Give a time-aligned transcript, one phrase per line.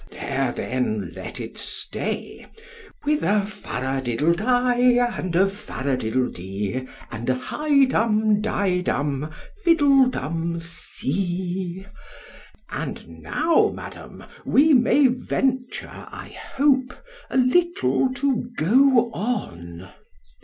[0.09, 2.47] ——There then let it stay,
[3.05, 7.85] with a Fa ra diddle di and a fa ri diddle d and a high
[7.85, 9.29] dum—dye dum
[9.63, 11.85] fiddle dumb c.
[12.71, 16.95] And now, Madam, we may venture, I hope
[17.29, 19.87] a little to go on.